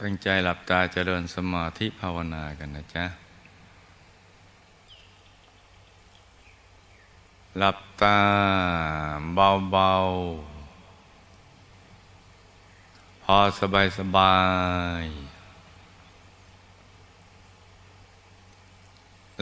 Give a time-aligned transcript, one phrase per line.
[0.00, 3.04] ตั้งใจหลับตาเจริญสมาธิภาวนากันนะจ๊ะ
[7.58, 8.18] หลับตา
[9.34, 14.36] เบาๆ พอสบายสบา
[15.02, 15.04] ย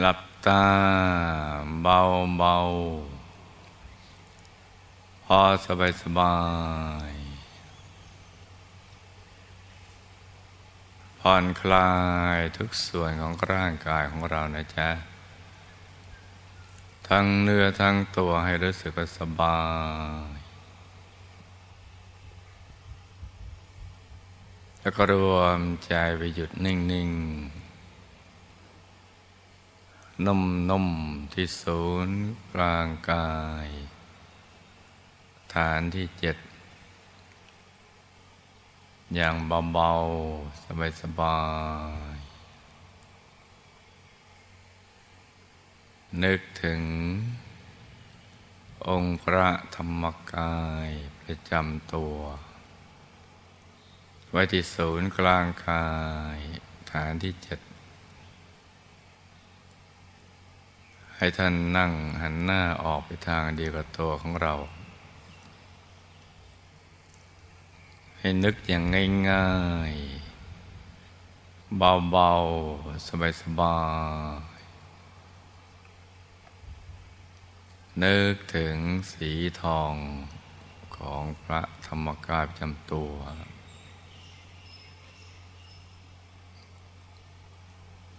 [0.00, 0.64] หลับตา
[1.82, 6.34] เบาๆ พอสบายสบา
[7.08, 7.09] ย
[11.20, 11.92] ผ่อนคลา
[12.36, 14.90] ยทุกส่วนของร่างกายของเรานะจ๊ะ
[17.08, 19.60] ทั้งเนื้อทั้งตัวให้รู้สึกสบา
[20.36, 20.38] ย
[24.80, 27.70] แล้วก็รวมใจไปหยุดนิ่งๆ
[30.26, 32.18] นุ่มๆที่ศูนย์
[32.54, 33.30] กลางกา
[33.66, 33.68] ย
[35.54, 36.36] ฐานที่เจ็ด
[39.14, 39.34] อย่าง
[39.72, 41.40] เบาๆ สบา
[42.14, 42.20] ยๆ
[46.22, 46.82] นึกถึง
[48.88, 50.88] องค์พระธรรมกาย
[51.20, 52.16] ประจำตัว
[54.30, 55.86] ไว้ที่ศูนย์กลางกา
[56.36, 56.38] ย
[56.90, 57.60] ฐานที่เจ็ด
[61.16, 64.54] ให้ท่านนั่งหันหน้าออกไปทางเดียวกับตัวของเรา
[68.22, 68.84] ให้นึกอย่าง
[69.30, 69.50] ง่า
[69.90, 73.08] ยๆ เบาๆ
[73.42, 73.78] สบา
[74.58, 74.80] ยๆ
[78.02, 78.76] นึกถึง
[79.12, 79.30] สี
[79.62, 79.94] ทอง
[80.96, 83.12] ของพระธรรมกายประจำตัว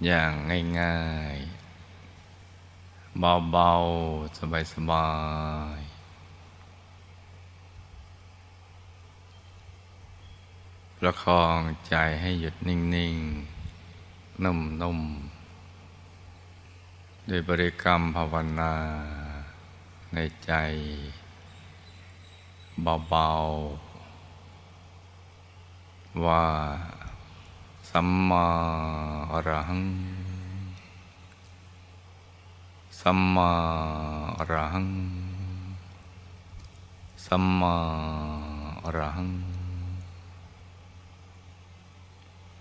[0.06, 0.32] อย่าง
[0.80, 1.00] ง่า
[1.36, 1.62] ยๆ
[3.20, 4.40] เบาๆ
[4.74, 5.08] สบา
[5.78, 5.81] ยๆ
[11.04, 13.16] ประคองใจให้หยุดนิ่ง
[13.80, 15.00] ๆ นุ่ม
[16.30, 18.74] ๆ ด้วยบริกรรมภาวนา
[20.14, 20.52] ในใจ
[23.10, 23.30] เบา
[24.98, 26.46] ๆ ว่า
[27.90, 28.48] สัมมา
[29.32, 29.84] อรหัง
[33.02, 33.52] สัมมา
[34.38, 34.90] อรหัง
[37.26, 37.76] สัมมา
[38.86, 39.51] อรหัง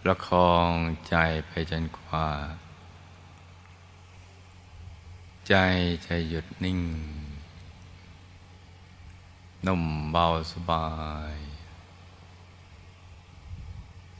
[0.03, 0.73] ประคอง
[1.09, 1.17] ใจ
[1.47, 2.29] ไปจนกว่า
[5.49, 5.55] ใจ
[6.07, 6.81] จะหยุดนิ่ง
[9.67, 10.89] นุ่มเบาสบา
[11.35, 11.37] ย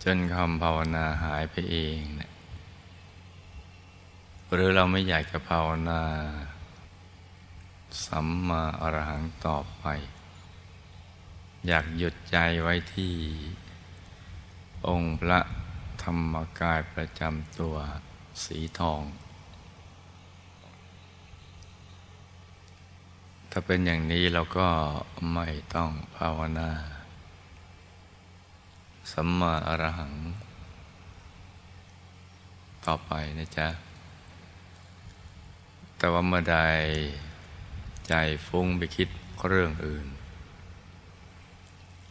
[0.03, 2.31] จนคำภาวนาหายไปเองนะ
[4.53, 6.03] หรือเราไม่อยากจะภาวนา
[8.05, 9.85] สัมมาอรหังต่อไป
[11.67, 13.15] อยากหยุดใจไว้ที่
[14.89, 15.41] องค์พระ
[16.03, 17.77] ธรรมกายประจำตัว
[18.45, 19.03] สีทอง
[23.51, 24.69] ถ้าเป็นอย่างนี้เราก็
[25.35, 26.71] ไม่ต้องภาวนา
[29.13, 30.15] สัมมาอรหัง
[32.87, 33.69] ต่อไปนะจ๊ะ
[35.97, 36.59] แต่ว่าเมื่อใด
[38.09, 38.15] ใจ
[38.47, 39.09] ฟุ้งไปคิด
[39.49, 40.07] เรื่องอื่น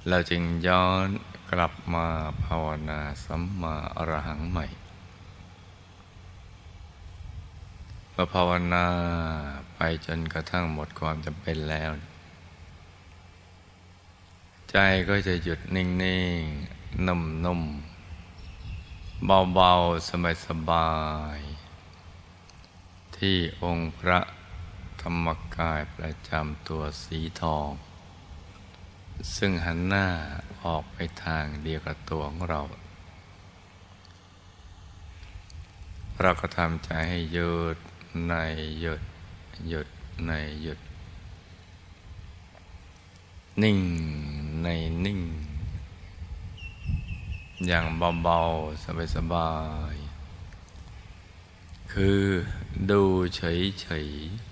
[0.08, 1.08] เราจึงย้อน
[1.54, 2.08] กลับมา
[2.46, 4.66] ภาวนาสัมมาอรหังใหม่
[8.14, 8.86] พอภาวนา
[9.76, 11.92] ไปจนกระทั่งหมดความจำเป็นแล้ว
[14.72, 14.78] ใจ
[15.10, 15.86] ก็จะหยุดนิ่
[16.40, 20.10] งๆ นุ่มๆ เบาๆ
[20.46, 20.92] สบา
[21.38, 24.20] ยๆ ที่องค์พระ
[25.02, 27.70] ธรรมกายประจำตัวสีทอง
[29.36, 30.08] ซึ่งหันหน้า
[30.66, 32.62] ออกไปทางเดียวกับตัวของเรา
[36.22, 37.78] เราก็ทำใจให้หยุด
[38.28, 38.34] ใน
[38.80, 39.02] หยุด
[39.70, 39.88] หยุด
[40.28, 40.32] ใน
[40.62, 40.80] หยุด
[43.62, 43.80] นิ่ง
[44.64, 44.68] ใน
[45.06, 45.22] นิ่ง
[47.68, 47.86] อย่าง
[48.24, 49.54] เบาๆ สบา
[49.94, 52.22] ยๆ คือ
[52.90, 53.04] ดู
[53.36, 53.42] เฉ
[54.06, 54.49] ยๆ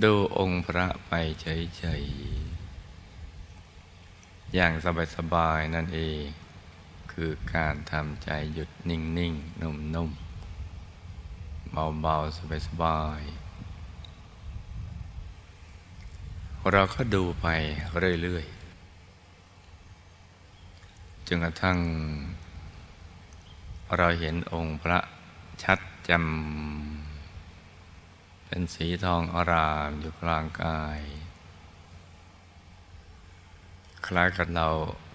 [0.00, 4.72] ดูองค์พระไปเฉยๆ อย่าง
[5.16, 6.20] สบายๆ นั่นเอง
[7.12, 12.36] คือการทำใจหยุดนิ่งๆ นุ่มๆ เบาๆ
[12.66, 13.32] สบายๆ
[16.70, 17.46] เราก็ดูไป
[18.22, 18.54] เรื่อยๆ
[21.26, 21.78] จนกระทั่ง
[23.96, 24.98] เราเห็นองค์พระ
[25.62, 25.78] ชัด
[26.08, 27.11] จำ
[28.54, 31.00] เป็นสีทองอารามอยู่กลางกาย
[34.06, 34.68] คล้ายกับเรา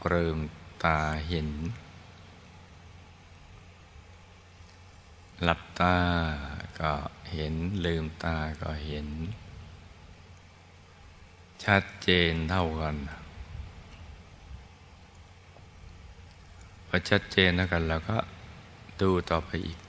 [0.07, 0.37] เริ่ม
[0.83, 1.49] ตาเห็น
[5.43, 5.97] หลับตา
[6.79, 6.93] ก็
[7.33, 7.53] เห็น
[7.85, 9.07] ลืมตาก็เห็น
[11.63, 12.95] ชัดเจนเท่ากัน
[16.87, 18.17] พอชัดเจนเท่ากันเราก็
[19.01, 19.79] ดูต่อไปอีก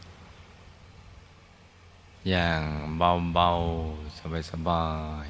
[2.28, 2.62] อย่าง
[2.98, 4.86] เบาๆ สบา
[5.26, 5.28] ย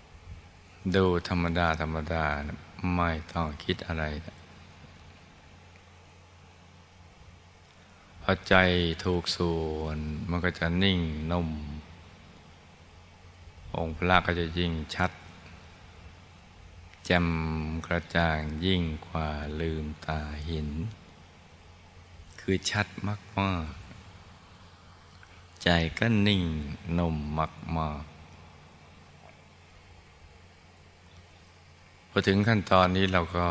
[0.00, 2.24] ๆ ดูธรรมดา ธรรมดา
[2.94, 4.04] ไม่ต้องคิดอะไร
[8.22, 8.54] พอใจ
[9.04, 9.98] ถูกส่วน
[10.30, 11.00] มันก็จะนิ่ง
[11.30, 11.48] นุ่ม
[13.76, 15.10] องค์พระก็จะยิ่งชัด
[17.04, 17.28] แจ่ม
[17.86, 19.28] กระจ่างยิ่งกว่า
[19.60, 20.68] ลืมตาเห็น
[22.40, 23.83] คือชัดมากมาก
[25.64, 26.42] ใจก็นิ่ง
[26.98, 28.04] นุ่มมากมาก
[32.10, 33.46] พอถึงขั้นตอนนี้เราก็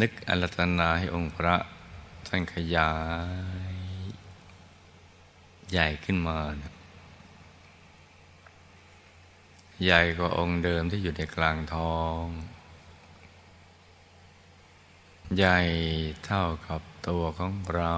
[0.00, 1.54] นึกอรัตนาให้องค์พระ
[2.26, 2.92] ท่านขยา
[3.72, 3.76] ย
[5.70, 6.72] ใหญ่ขึ้นมานะ
[9.84, 12.24] ใหญ่กว่าองค์เดิมที่อยู่ในกลางท้อง
[15.36, 15.58] ใหญ่
[16.24, 17.96] เท่ากับตัวของเรา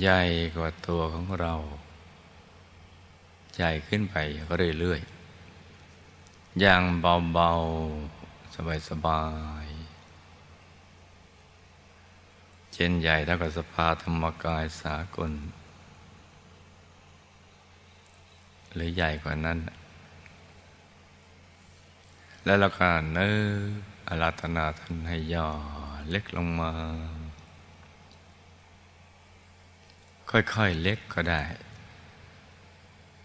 [0.00, 0.22] ใหญ่
[0.56, 1.54] กว่าตัวของเรา
[3.56, 4.16] ใหญ่ขึ้นไป
[4.78, 6.82] เรื่อยๆ อย่าง
[7.32, 8.54] เบาๆ
[8.88, 9.24] สบา
[9.64, 9.70] ยๆ
[12.72, 15.32] เช่นใหญ่เท่ากับสภาธรรมกายสากล
[18.74, 19.58] หรือใหญ่กว่านั้น
[22.44, 23.34] แล้วเราก็เนื้อ
[24.08, 25.48] อาราธนาท่านให้ย่อ
[26.10, 26.72] เล็กลงมา
[30.30, 31.42] ค่อยๆเล็กก็ได้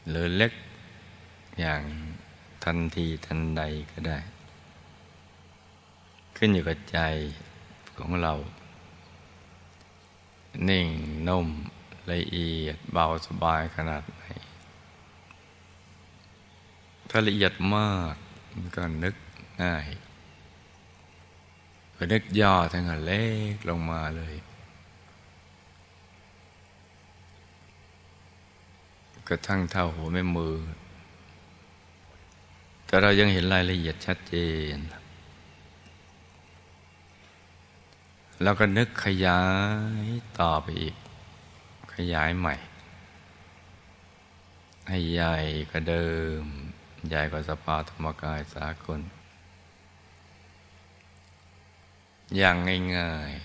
[0.10, 0.54] หรือเล็ก
[1.60, 1.84] อย่าง
[2.63, 4.19] ทันทีทันใดก็ได้
[6.38, 7.00] ขึ้นอยู่กับใจ
[7.98, 8.34] ของเรา
[10.69, 10.88] นิ่ง
[11.28, 11.48] นุ่ม
[12.12, 14.24] ละเอียดเบาสบายขนาดไหน
[17.10, 18.16] ถ้าละเอียดมาก
[18.54, 19.16] มันก็นึก
[19.63, 19.88] ง่าย
[21.94, 24.36] พอนึกย่อทั้งเล็กลงมาเลย
[29.30, 30.56] กระทั่งเท่าหัวแม่มือ
[32.86, 34.36] แต่เรายังเห็นรายละเอียดชัดเจ
[34.75, 34.77] น
[38.44, 39.42] แล้วก็นึกขยา
[40.04, 40.06] ย
[40.39, 40.95] ต่อไปอีก
[41.95, 42.56] ขยายใหม่
[44.88, 45.36] ให้ใหญ่
[45.69, 46.07] กว่าเดิ
[46.42, 46.44] ม
[47.07, 49.00] ใหญ่กว่าสภาธรรมกายสากล
[52.38, 52.56] อย่าง
[52.98, 53.44] ง่ายๆ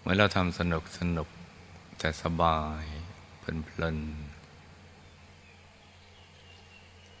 [0.00, 1.28] เมื่อเราทำสนุกสนุก
[1.98, 2.84] แต่สบาย
[3.42, 3.98] เพลิน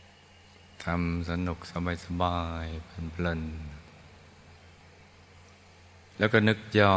[0.00, 2.66] ๆทำสนุกสบายสบาย
[3.12, 6.96] เพลินๆแล้วก็นึกย่อ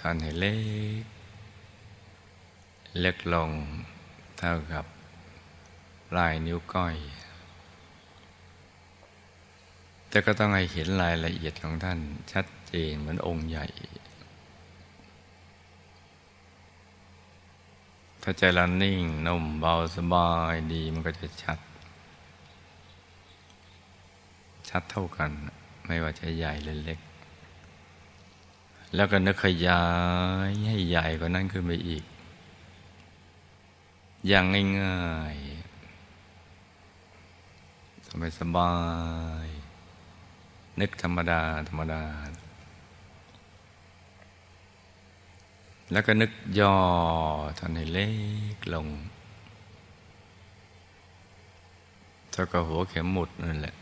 [0.00, 0.56] ทันให้เล็
[1.02, 1.04] ก
[3.00, 3.50] เล็กลง
[4.38, 4.84] เท่ากับ
[6.10, 6.96] ปลายนิ้วก้อย
[10.08, 11.98] แต่ก็ต้องให้เห็นรายละเอียดของท่าน
[12.32, 13.66] ชัดเจนเหมือนองค์ใหญ่
[18.30, 21.58] ถ้าใจเรานิ่งนุ่มเบาสบายดีมันก็จะชัด
[24.68, 25.30] ชัดเท่ากัน
[25.86, 27.00] ไม่ว่าจะใหญ่หรือเล็ก
[28.94, 29.84] แล้วก็นึกขยา
[30.48, 32.04] ยให้ใหญ่กว่านั้นขึ้นไปอีก
[34.28, 34.44] อย่าง
[34.80, 35.00] ง่า
[35.32, 38.72] ยๆสบายสบา
[39.44, 39.46] ย
[40.80, 42.02] นึกธรรมดา ธรรมดา
[45.92, 46.74] แล้วก็นึกย่อ
[47.58, 48.08] ท่านให้เล็
[48.56, 48.86] กลง
[52.30, 53.74] เท่ากับหัวเข็มหมุดนั่นแหละ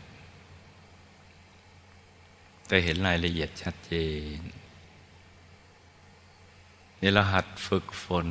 [2.67, 3.93] แต่เห็นรายละเอียดชัดเจ
[4.37, 4.39] น
[7.01, 8.27] นี่เราหัดฝึกฝน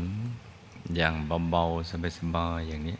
[0.97, 1.15] อย่าง
[1.51, 2.99] เบาๆสบายๆอย่างนี้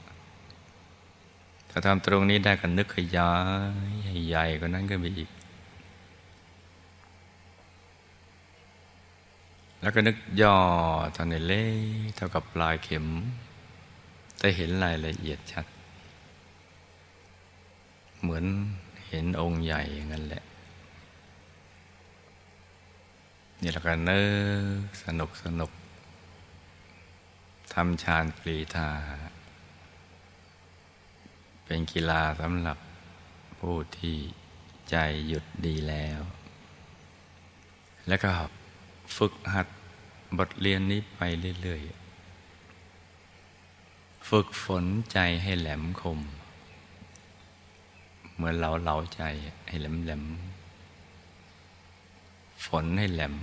[1.71, 3.33] ถ้าทำตรงนี้ได้ก็นึกขยา
[4.15, 5.31] ยใหญ่กว่านั้นก็มีอีก
[9.87, 10.57] แล้วก็นึกย่อ
[11.17, 13.07] ทอนเล็กเท่ากับปลายเข็ม
[14.39, 15.67] แต่เห็นรายละเอียดชัด
[18.21, 18.45] เหมือน
[19.09, 20.43] เห็นองค์ใหญ่อย่างนั้นแหละ
[23.61, 24.21] นี่เราก็นึ
[24.83, 25.71] กสนุกสนุก
[27.73, 28.91] ทำฌานปรีธา
[31.65, 32.79] เป็นกีฬาสำหรับ
[33.59, 34.17] ผู้ที่
[34.91, 34.97] ใจ
[35.29, 36.21] หยุดดีแล้ว
[38.09, 38.31] แล้วก็
[39.19, 39.67] ฝึกหัด
[40.39, 41.21] บทเรียนนี้ไป
[41.63, 46.21] เรื่อยๆ ฝึกฝนใจให้แหลมคม
[48.35, 49.23] เหมือนเราเหลาใจ
[49.69, 50.25] ให้แหลมแหลม
[52.65, 53.35] ฝนให้แหลม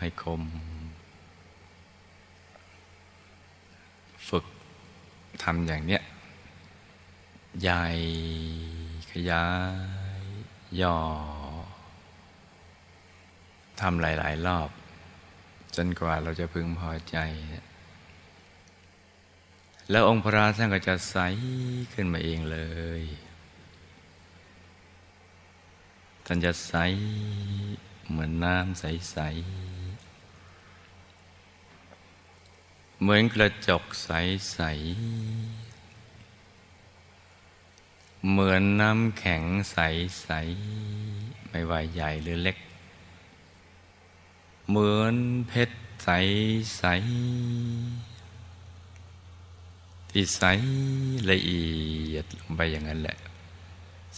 [0.00, 0.42] ให้คม
[4.28, 4.44] ฝึก
[5.42, 6.02] ทำอย่างเนี้ย
[7.62, 7.84] ใหญ่
[9.10, 9.44] ขยา
[10.22, 10.24] ย
[10.80, 10.96] ย่อ
[13.80, 14.70] ทำหลาย ๆ รอบ
[15.76, 17.16] จนกว่าเราจะพึงพอใจ
[19.90, 21.16] แล้วองค์พระท่านก็จะใส
[21.92, 22.58] ขึ้นมาเองเล
[23.00, 23.02] ย
[26.26, 26.74] ท่านจะใส
[28.08, 29.28] เหมือนน้ำใสๆ
[33.00, 34.70] เหมือนกระจกใสๆ
[38.30, 42.56] เหมือนน้ำแข็งใสๆ ไม่ว่าใหญ่หรือเล็ก
[44.68, 45.14] เหมือน
[45.48, 46.90] เพชรใสๆ
[50.10, 50.42] ที่ใส
[51.30, 51.64] ละเอี
[52.12, 53.16] ยดลงไปอย่างนั้นแหละ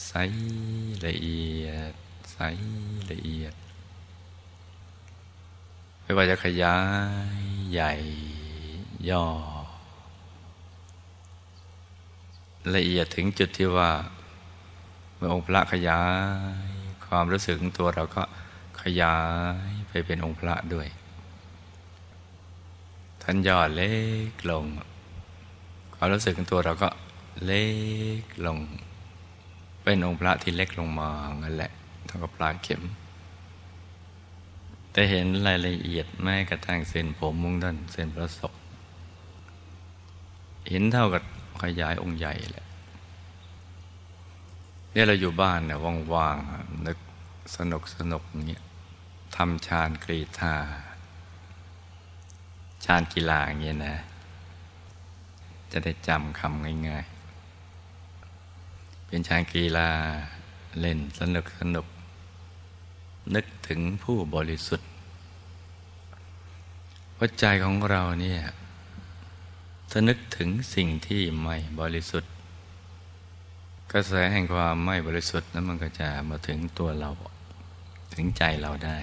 [0.06, 0.12] ใส
[1.06, 1.92] ละเอียด
[2.32, 2.38] ใส
[3.10, 3.54] ละเอียด
[6.02, 6.78] ไม่ว่าจะขยา
[7.40, 7.92] ยใหญ่
[9.08, 9.26] ย่อ
[12.74, 13.90] ละเอียดถึงจุดที่ว่า
[15.16, 16.02] เมื่อองค์พระขยา
[16.66, 16.68] ย
[17.06, 18.22] ความรู้สึกของตัวเราก็
[18.82, 19.16] ขยา
[19.70, 20.86] ย ไปเป็นองค์พระด้วย
[23.22, 23.92] ท่านย่อเล็
[24.30, 24.64] กลง
[25.94, 26.88] ความรู้สึกของตัวเราก็
[27.44, 27.64] เล็
[28.22, 28.58] กลง
[29.82, 31.70] เป็นองค์พระที่เล็กลงมางั้นแหละ
[32.06, 32.82] เท่ากับปลายเข็ม
[34.92, 38.54] แต่เห็นรายละเอียดแม้กระทั่งเส้นผมมุ้งด้านเส้นประศก
[40.68, 41.22] เห็นเท่ากับ
[41.62, 42.66] ขยายองค์ใหญ่แหละ
[44.92, 45.78] เนี่ยเราอยู่บ้านเนี่ย
[46.14, 46.98] ว่างๆนึก
[47.56, 48.62] สนุกสนุกอย่างเงี้ย
[49.42, 50.54] ทำชานกรีธา
[52.84, 53.96] ชานกีฬาอย่างเงี้ยนะ
[55.72, 57.04] จะได้จำคำง่าย
[58.26, 59.90] ๆ เป็นชานกีฬา
[60.80, 61.86] เล่นสนุกสนุก
[63.34, 64.88] นึกถึงผู้บริสุทธิ์
[67.16, 68.40] หัวใจของเราเนี่ย
[69.90, 72.32] ถ้านึกถึงสิ่งที่ไม่บริสุทธิ์
[73.92, 77.10] กระแสแห่งความไม่บริสุทธิ์นั้นมันก็จะมาถึงตัวเรา
[78.14, 78.98] ถึงใจเราได้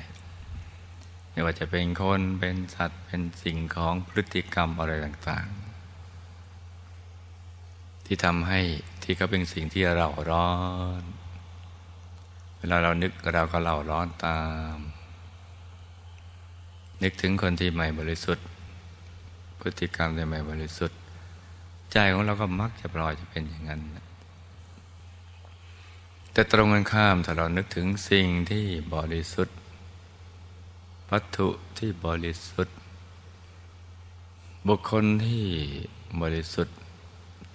[1.36, 5.65] ไม่ว่าจะเป็นคนเป็นสัตว์เป็นสิ่งของพฤติกรรมอะไรต่างๆ
[8.06, 8.60] ที่ทำให้
[9.04, 10.50] ที่เขาเป็นสิ่งที่เราร้อ
[11.01, 11.04] น
[12.58, 14.39] เวลาเรานึกเราก็เราร้อนตา
[14.75, 14.77] ม
[17.04, 18.46] นึกถึงคนที่ไม่บริสุทธิ์
[19.60, 20.98] พฤติกรรมที่ไม่บริสุทธิ์
[21.92, 23.82] ใจของเราก็มักจะปล่อยจะเป็นอย่างนั้น
[26.34, 29.58] แต่ตรงกันข้ามถ้าเรานึกถึงสิ่งที่บริสุทธิ์
[31.12, 31.48] วัตถุ
[31.78, 32.78] ที่บริสุทธิ์
[34.68, 35.46] บุคคลที่
[36.22, 36.78] บริสุทธิ์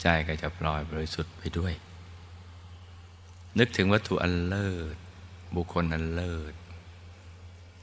[0.01, 1.73] ใจก็จะปล่อยบริสุทธิ์ไปด้วย
[3.59, 4.97] นึกถึงวัตถุอันเลิศ
[5.57, 6.55] บุคคลอันเลิศ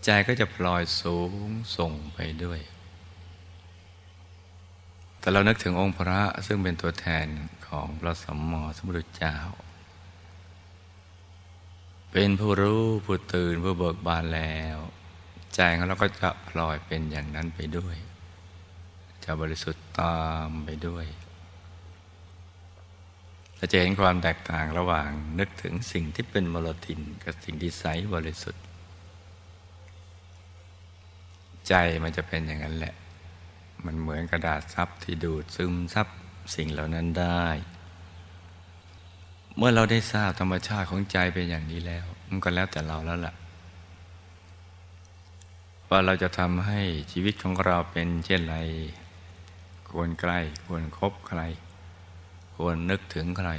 [0.03, 1.33] ใจก็จะพลอยสูง
[1.77, 2.59] ส่งไปด้วย
[5.19, 7.27] แต่เรานึกถึงองค์พระซึ่งเป็นตัวแทน
[7.67, 9.37] ของพระสัมมาสัมพุทธเจ้า
[12.11, 14.77] เป็นผู้รู้ผู้ตื่นผู้เบิกบานแล้ว
[15.55, 17.95] ใจของเราก็จะพลอยเป็นอย่างนั้นไปด้วย
[19.23, 21.05] จะบริสุทธิ์ตามไปด้วย
[23.55, 28.63] เราจะเห็นความแตกต่างระหว่างนึกถึงสิ่งที่เป็นมลทินกับสิ่งที่ใสบริสุทธิ์
[31.67, 31.73] ใจ
[32.03, 32.95] มันจะเป็นอย่างนั้นแหละ
[33.85, 36.07] มันเหมือนกระดาษซับที่ดูดซึมซับ
[36.55, 37.45] สิ่งเหล่านั้นได้
[39.57, 43.33] เมื่อเราได้ทราบธรรมชาติของใจเป็นอย่างนี้แล้ว มันก็แล้วแต่เราแล้วล่ะ
[45.89, 48.57] ว่าเราจะทำให้ชีวิตของเราเป็นเช่นไร
[49.91, 51.41] ควรใกล้ ควรครบใคร
[52.55, 53.49] ควรนึกถึงใคร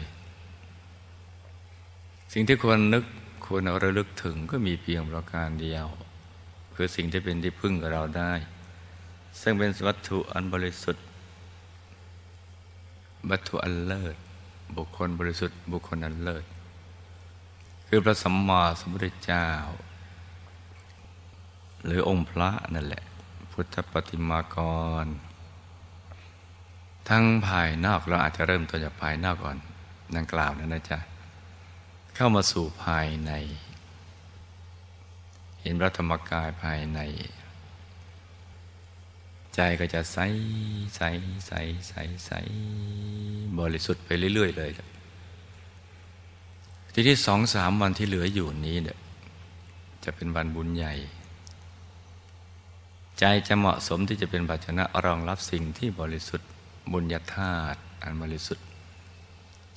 [2.32, 3.04] สิ่งที่ควรนึก
[3.46, 5.86] ควรระลึกถึงก็มีเพียงประการเดียว
[6.74, 8.32] คือสิ่งที่เป็นที่พึ่งกับเราได้
[9.40, 11.04] ซึ่งเป็นวัตถุอันบริสุทธิ์
[13.30, 14.16] วัตถุอันเลิศ
[14.76, 16.44] บุคคลบริสุทธิ์ บุคคลอันเลิศ
[17.88, 19.48] คือพระสัมมาสัมพุทธเจ้า
[21.84, 23.04] หรือองค์พระนั่นแหละ
[23.52, 24.56] พุทธปฏิมาก
[25.04, 25.06] ร
[27.08, 29.58] ทั้งภายนอกเราอาจจะเริ่มต้นจากภายนอกก่อน
[30.16, 30.98] ดังกล่าวนั้นนะจ๊ะ
[32.14, 33.32] เข้ามาสู่ภายใน
[35.62, 37.00] เห็นพระธรรมกายภายใน
[39.54, 40.18] ใจก็จะใส
[40.96, 41.02] ใส
[41.46, 41.52] ใส
[41.88, 41.94] ใส
[42.26, 42.32] ใส
[43.58, 44.70] บริสุทธิ์ไปเรื่อย ๆ เลย
[46.92, 48.98] ทีที่สองสามวันที่เหลืออยู่นี้เนี่ย
[50.04, 50.94] จะเป็นวันบุญใหญ่
[53.18, 56.48] ใจจะเหมาะสมที่จะเป็นภาชนะรองรับสิ่งที่บริสุทธิ์
[56.92, 58.66] บุญญาธาตุอันบริสุทธิ์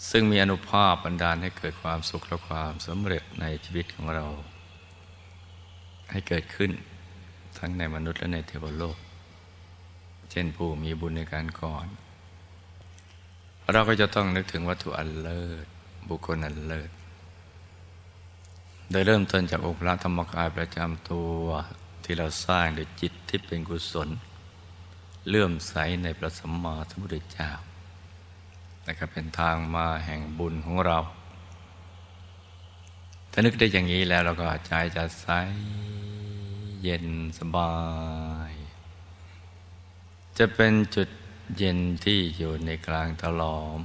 [0.09, 4.25] ซึ่งมีอนุภาพบันดาลให้เกิดความสุขและความสำเร็จในชีวิตของเรา
[6.11, 6.71] ให้เกิดขึ้น
[7.57, 8.97] ทั้งในมนุษย์และในเทวโลก
[10.31, 11.87] เช่นผู้มีบุญในการก่อน
[13.71, 15.65] เราก็จะต้องนึกถึงวัตถุอันเลิศ
[16.09, 16.89] บุคคลอันเลิศ
[18.91, 21.43] โดยเริ่มต้นจากองค์พระธรรมกายประจำตัว
[22.05, 24.09] ที่เราสร้างด้วยจิตที่เป็นกุศล
[25.27, 27.51] เลื่อมใสในพระสัมมาสัมพุทธเจ้า
[28.87, 30.99] นะครับเป็นทางมาแห่งบุญของเรา
[33.31, 35.27] ถ้านึกได้อย่างนี้แล้วเราก็ใจจะใส
[36.83, 37.07] เย็น
[37.39, 37.75] สบา
[38.49, 38.51] ย
[40.37, 41.09] จะเป็นจุด
[41.57, 43.81] เย็นที่อยู่ในกลางตลอม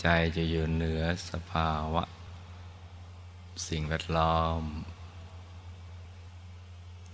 [0.00, 2.04] ใจจะอยู่เหนือสภาวะ
[3.66, 4.62] สิ่งแวดล้อม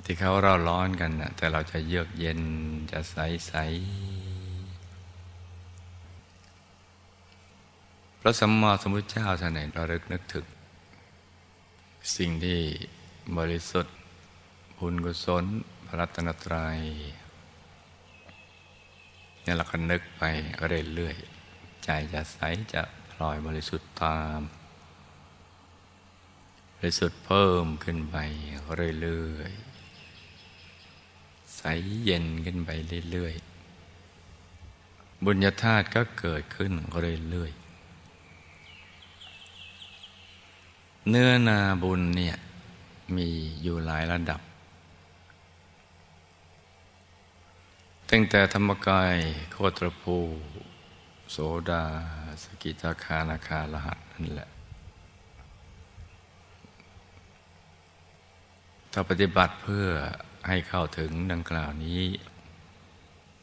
[0.04, 2.40] ที่เขาเราร้อนกันนะแต่เราจะเยือกเย็น
[2.92, 3.16] จะใส
[3.48, 3.54] ใส
[8.20, 10.46] พระสัมมาสัมพุทธเจ้าท่านไหนราเลิกนึกถึง
[12.16, 12.60] สิ่งที่
[13.38, 13.96] บริสุทธิ์
[14.78, 15.44] บุญกุศล
[15.86, 16.78] พระรัตนตรัย
[19.42, 20.22] เนี่ยเราก็นึกไป
[20.94, 22.38] เรื่อยๆใจจะใส
[22.74, 22.82] จะ
[23.12, 24.40] ปล่อยบริสุทธิ์ตาม
[26.76, 28.16] บริสุทธิ์เพิ่มขึ้นไป
[29.02, 29.81] เรื่อยๆ
[31.56, 31.62] ใส
[32.04, 32.70] เย็นขึ้นไป
[33.10, 36.72] เรื่อยๆ บุญญาธาตุก็เกิดขึ้น
[37.30, 37.62] เรื่อยๆ
[41.08, 42.36] เนื้อนาบุญเนี่ย
[43.16, 43.28] มี
[43.62, 44.40] อยู่หลายระดับ
[48.10, 49.16] ตั้งแต่ธรรมกาย
[49.52, 50.16] โคตรภู
[51.30, 51.36] โส
[51.70, 51.84] ดา
[52.42, 54.50] สกิทาคานาคาลหัสนั่นแหละ
[58.92, 59.86] ถ้าปฏิบัติเพื่อ
[60.46, 62.02] ให้เข้าถึงดังกล่าวนี้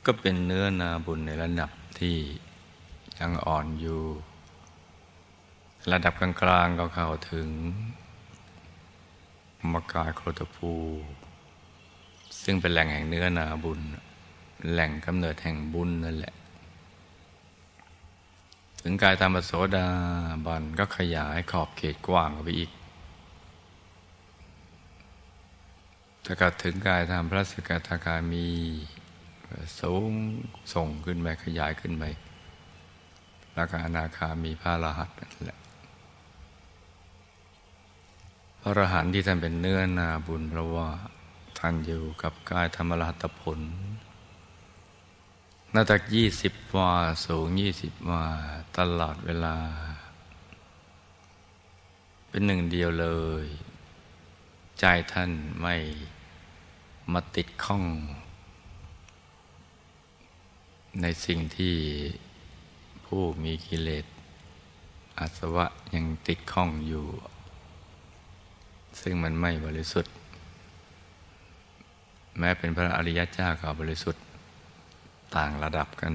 [0.06, 2.18] ก็เป็นเนื้อนาบุญในระดับที่
[3.20, 4.02] ยังอ่อนอยู่
[5.92, 7.50] ระดับกลางๆก็เข้าถึง
[9.72, 10.74] มกายโคตภู
[12.44, 13.80] ซึ่งเป็นแหล่งแห่งเนื้อนาบุญ
[14.72, 16.34] แหล่งกำเนิดแห่งบุญนั่นแหละ
[18.82, 19.88] ถึงกายธรรมโสดา
[20.46, 22.72] บันก็ขยายขอบเขตกว้างออกไปอีก
[26.26, 28.48] ถ้าก็ถึงกายธรรมพระสกทาคามี
[29.80, 30.12] สูง
[30.74, 32.04] ส่งขึ้นไปขยายขึ้นไป
[33.56, 35.60] แล้วก็อนาคามีพระรหัสนั่นแหละ
[38.62, 40.88] พระอรหันต์ที่ท่านเป็นเนื้อนาบุญเพราะว่า
[41.60, 43.60] ท่านอยู่กับกายธรรมรหัตผล
[45.74, 46.92] นาตักยี่สิบวา
[47.26, 48.24] สูงยี่สิบวา
[48.78, 49.56] ตลอดเวลา
[52.30, 53.08] เป็นหนึ่งเดียวเล
[53.44, 53.46] ย
[54.80, 55.76] ใจท่านไม่
[57.14, 57.84] มาติดข้อง
[61.02, 61.76] ในสิ่งที่
[63.06, 64.06] ผู้มีกิเลส
[65.18, 67.06] อาสวะยังติดข้องอยู่
[69.02, 70.14] ซึ่งมันไม่บริสุทธิ์
[72.40, 74.24] แม้เป็นพระอริยเจ้าก็บริสุทธิ์
[75.36, 76.14] ต่างระดับกัน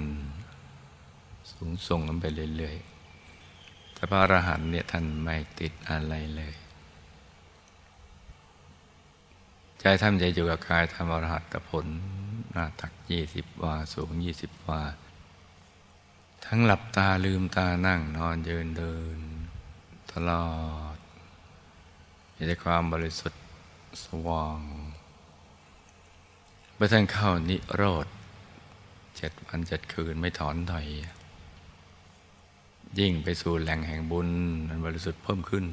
[1.51, 2.25] สูงส่งกันไป
[2.57, 6.55] เรื่อยๆแต่พระอรหันต์เนี่ยท่านไม่ติดอะไรเลย
[9.87, 11.87] ใจท่านจะอยู่กับกายธรรมอรหัตผล
[12.53, 14.83] หน้าตักยี่สิบวาสูงยี่สิบวา
[16.47, 19.19] ทั้งหลับตาลืมตานั่งนอนยืนเดิน
[20.13, 20.49] ตลอ
[20.95, 20.97] ด
[22.35, 23.43] มีแต่ความบริสุทธิ์
[24.05, 24.61] สว่าง
[26.75, 28.07] เมื่อท่านเข้านิโรธ
[29.17, 30.87] เจ็ดวันเจ็ดคืนไม่ถอนถอย
[32.99, 34.29] ยิ่งไปสู่แหล่งแห่งบุญ
[34.69, 35.65] มันบริสุทธิ์เพิ่มขึ้น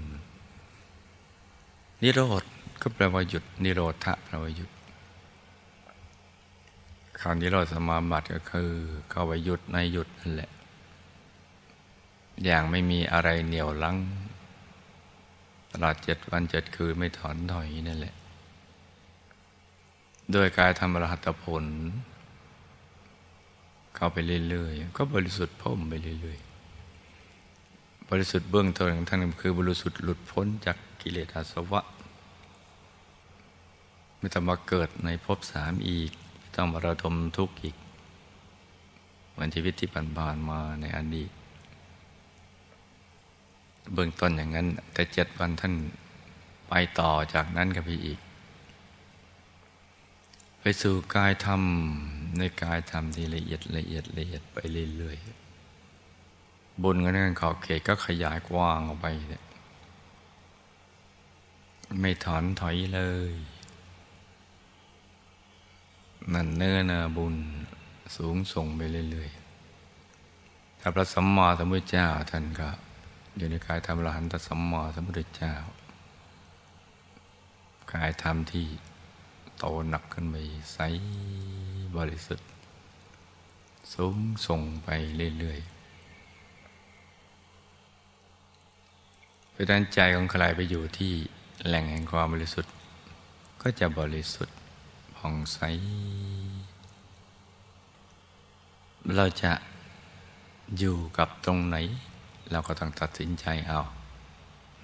[2.03, 2.45] นิโรธ
[2.81, 4.71] ก็แปลว่าหยุดนิโรธะแปลว่าหยุด
[7.19, 8.71] คำนิโรธสมาบัติก็คือ
[9.09, 10.51] เข้าไปหยุดในหยุดนั่นแหละ
[12.45, 13.97] อย่างไม่มีอะไรเหนี่ยวลัง
[15.71, 18.15] ตลอดเจ็ดวันเจ็ดคืนไม่ถอนถอยนั่นแหละ
[20.31, 21.65] โดยการทำอรหัตผล
[23.95, 24.17] เข้าไป
[24.49, 31.81] เรื่อยๆ ก็บริสุทธิ์พ้มไปเรื่อยๆ บริสุทธิ์เบื้องต้นของท่านคือ บริสุทธิ์หลุดพ้นจากกิเลสอาสวะ
[34.21, 36.11] ไม่ต้องมาเกิดในภพสามอีก
[36.55, 37.75] ต้องมาระดมทุกข์อีก
[39.31, 41.31] เหมือนชีวิตที่ผ่านมาในอดีต
[43.93, 45.73] เบื้องต้นอย่างนั้น แต่เจ็ดวันท่าน
[46.69, 48.19] ไปต่อจากนั้นกับพี่อีก
[50.59, 51.61] ไปสู่กายธรรม
[52.37, 54.57] ในกายธรรมที่ละเอียดละเอียดละเอียดไป
[54.97, 59.07] เรื่อยๆบุญกันนั้นขอบเขตก็ขยายกว้างออกไป
[61.99, 63.33] ไม่ถอนถอยเลย
[66.33, 67.35] นั่นเนื้อนาบุญ
[68.15, 68.81] สูงส่งไป
[69.11, 72.69] เรื่อยๆถ้าพระสัมมาสัมพุทธเจ้าท่านก็
[73.37, 75.53] อยู่ในกายธรรมรหันตสัมมาสัมพุทธเจ้า
[77.93, 78.67] กายธรรมที่
[79.57, 80.35] โตหนักขึ้นไป
[80.73, 80.79] ใส
[81.95, 82.47] บริสุทธิ์
[83.93, 84.89] สูงส่งไป
[85.39, 85.71] เรื่อยๆ
[89.51, 91.13] เพราะนั้นใจของใครไปอยู่ที่
[91.67, 92.71] แหล่งแห่งความบริสุทธิ์
[93.61, 94.55] ก็จะบริสุทธิ์
[95.21, 95.59] ผ่องใส
[99.15, 99.53] เราจะ
[100.77, 101.77] อยู่กับตรงไหน
[102.51, 103.79] เราก็ต้องตัดสินใจเอา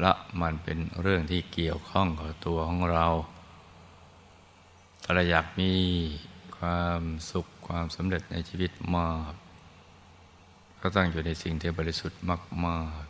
[0.02, 3.06] และมันเป็นเรื่องที่เกี่ยวข้องกับตัวของเรา
[5.04, 5.74] ถ้าเราอยากมี
[6.58, 9.34] ความสุขความสำเร็จในชีวิตมาก
[10.82, 12.22] ก็ต้องอยู่ในสิ่งที่บริสุทธิ์
[12.66, 13.04] มาก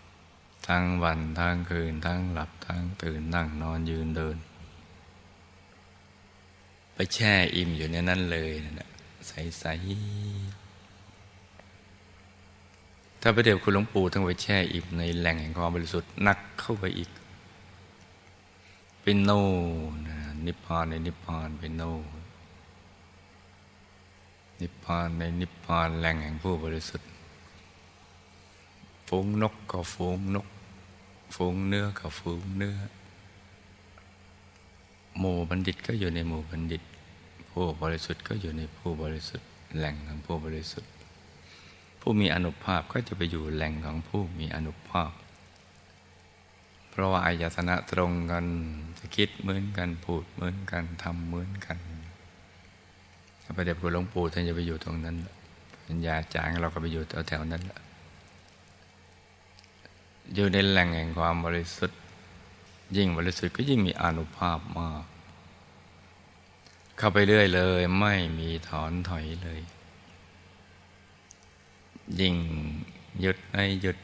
[0.00, 4.36] ๆ ทั้งวัน ทั้งคืน ทั้งหลับ ทั้งตื่นนั่งนอนยืนเดิน
[6.94, 8.50] ไปแช่อิ่มอยู่ในนั้นเลย
[8.80, 8.88] นะ
[9.28, 10.62] ใสๆ
[13.20, 17.10] ถ้าไปเดี๋ยวคุณหลวงปู่ทั้งไปแช่อิ่มในแหล่งแห่งความบริสุทธิ์นักเข้าไปอีก
[19.02, 19.42] เป็นโน่
[20.06, 20.08] น
[20.46, 21.92] นิพพานในนิพพานเป็นโน่
[24.60, 27.08] นิพพานในนิพพานแหล่งแห่งผู้บริสุทธิ์
[29.08, 30.46] ฝูงนกก็ฝูงนก
[31.34, 32.76] ฝูงเนื้อก็ฝูงเนื้อ
[35.18, 36.82] หมู่บัณฑิตก็อยู่ในหมู่บัณฑิต
[37.50, 40.90] ผู้บริสุทธิ์ก็อยู่ในผู้บริสุทธิ์ แหล่งของผู้บริสุทธิ์
[42.00, 45.10] ผู้มีอนุภาพก็จะไปอยู่แหล่งของผู้มีอนุภาพ
[46.90, 48.44] เพราะว่าอายตนะตรงกัน
[48.98, 51.78] จะคิดเหมือนกันพูดเหมือนกันทำเหมือนกัน
[53.56, 55.16] พระเดชคุณหลวงปู่ท่านจะไปอยู่ตรงนั้น
[55.86, 57.78] ปัญญาจางเราก็ไปอยู่แถวๆนั้นละ
[60.34, 62.00] อยู่ในแหล่งแห่งความบริสุทธิ์
[62.96, 65.04] ยิ่งบริสุทธิ์ก็ยิ่งมีอนุภาพมาก
[66.96, 69.60] เข้าไปเรื่อยเลย ไม่มีถอนถอยเลย
[72.20, 72.36] ยิ่ง
[73.20, 73.98] หยุดไม่หยุด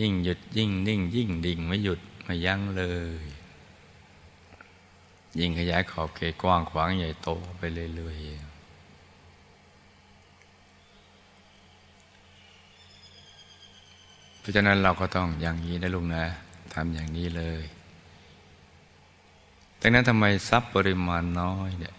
[0.00, 2.82] ยิ่งหยุดยิ่งนิ่ง ยิ่งดิ่งไม่หยุดไม่ยั้งเล
[3.22, 3.24] ย
[5.38, 8.50] ยิ่งขยายขอบเขตกว้างขวางใหญ่โตไปเรื่อยๆ
[14.38, 16.24] เพราะฉะนั้นเราก็ต้องอย่างนี้นะลุงนะ
[16.74, 17.62] ทำอย่างนี้เลย
[19.80, 21.94] ดังนั้นทำไมทรัพย์ปริมาณน้อยเนี่ย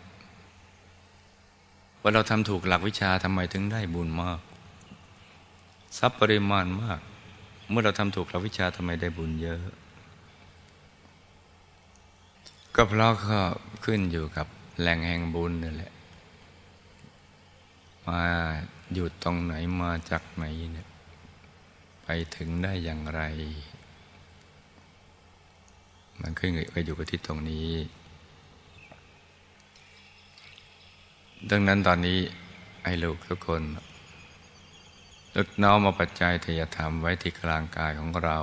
[2.01, 4.39] ว่าเราทำถูกหลักวิชาทำไมถึงได้บุญมาก
[5.97, 6.99] ทรัพย์ปริมาณมาก
[7.69, 9.61] เมื่อเราทำถูกหลักวิชาทำไมได้บุญเยอะ
[12.75, 13.39] ก็เพราะก็
[13.85, 14.47] ขึ้นอยู่กับ
[14.79, 15.91] แหล่งแห่งบุญนั่แหละ
[18.07, 18.21] มา
[18.93, 20.87] อยู่ตรงไหนมาจากไหนเนี่ย
[22.03, 23.21] ไปถึงได้อย่างไร
[26.21, 27.69] มันขึ้นไปอยู่กับที่ตรงนี้
[31.49, 32.19] ดังนั้นตอนนี้
[32.83, 33.61] ไอ้ลูกทุกคน
[35.35, 38.37] ลึกน้อมมาปัจจัยทยธรรมไว้ที่กลางกายของเรา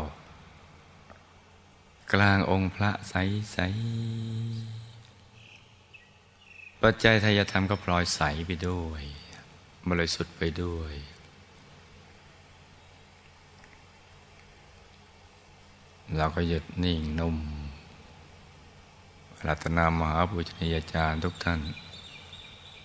[2.12, 3.14] กลางองค์พระใส
[3.52, 3.58] ใส
[6.82, 9.02] ปัจจัยทายธรรมก็ปลอยใสไปด้วย
[9.88, 10.94] บริสุทธิ์ไปด้วย
[16.16, 17.36] เราก็หยุดนิ่งนุ่ม
[19.46, 21.60] รัตนามหาปุชนียาจารย์ทุกท่าน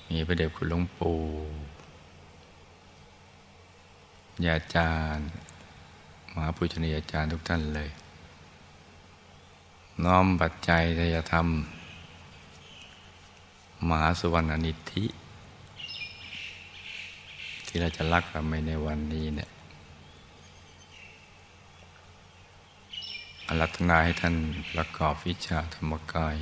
[0.09, 1.17] มีพระเดชคุณหลวงปู่
[4.45, 5.27] ยาจารย์
[6.33, 7.89] มหาปุชนียาจารย์ทุกท่านเลย
[10.03, 11.47] น้อมปัจจัยทยธรรม
[13.87, 15.05] มหาสุวรรณนิธิ
[17.65, 19.49] ที่เราจะรักกันไปในวันนี้เนี่ย
[23.53, 24.35] อรัตนาให้ท่าน
[24.73, 26.35] ประกอบวิชาธรรมกาย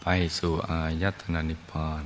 [0.00, 0.06] ไป
[0.38, 2.04] สู่อายตนะนิพพาน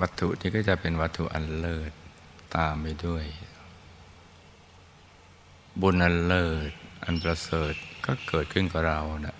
[0.00, 1.92] วัตถุนี้ก็จะเป็นวัตถุอันเลิศ
[2.56, 3.24] ตามไปด้วย
[5.80, 6.70] บุญอันเลิศ
[7.04, 7.74] อันประเสริฐ
[8.06, 9.36] ก็เกิดขึ้นกับเรานะ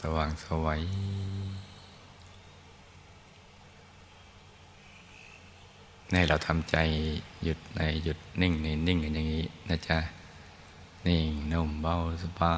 [0.00, 0.82] สว่างสวัย
[6.12, 6.76] ในเราทำใจ
[7.42, 9.98] หยุดในหยุดนิ่งในนิ่งกันอย่างนี้นะจ๊ะ
[11.06, 12.54] นิ่งนุ่มเบาสบา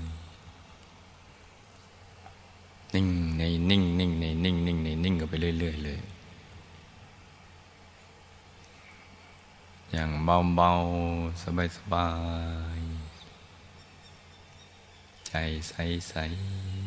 [0.00, 0.02] ย
[2.94, 6.00] นิ่งในนิ่งนิ่งในนิ่งนิ่งในนิ่งกันไปเรื่อยๆเลย
[9.92, 11.42] อย่างเบาๆ
[11.76, 12.08] สบา
[12.78, 15.32] ยๆใจ
[15.68, 16.81] ใสๆ